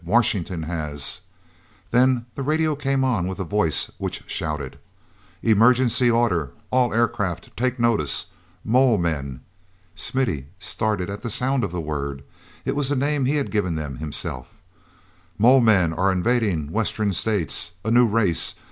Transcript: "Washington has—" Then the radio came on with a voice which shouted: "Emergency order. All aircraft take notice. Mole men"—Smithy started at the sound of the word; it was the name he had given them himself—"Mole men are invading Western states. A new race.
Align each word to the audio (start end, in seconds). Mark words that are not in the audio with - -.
"Washington 0.03 0.63
has—" 0.63 1.21
Then 1.91 2.25
the 2.33 2.41
radio 2.41 2.75
came 2.75 3.03
on 3.03 3.27
with 3.27 3.37
a 3.37 3.43
voice 3.43 3.91
which 3.99 4.23
shouted: 4.25 4.79
"Emergency 5.43 6.09
order. 6.09 6.49
All 6.71 6.91
aircraft 6.91 7.55
take 7.55 7.79
notice. 7.79 8.25
Mole 8.65 8.97
men"—Smithy 8.97 10.47
started 10.57 11.11
at 11.11 11.21
the 11.21 11.29
sound 11.29 11.63
of 11.63 11.71
the 11.71 11.79
word; 11.79 12.23
it 12.65 12.75
was 12.75 12.89
the 12.89 12.95
name 12.95 13.25
he 13.25 13.35
had 13.35 13.51
given 13.51 13.75
them 13.75 13.97
himself—"Mole 13.97 15.61
men 15.61 15.93
are 15.93 16.11
invading 16.11 16.71
Western 16.71 17.13
states. 17.13 17.73
A 17.85 17.91
new 17.91 18.07
race. 18.07 18.55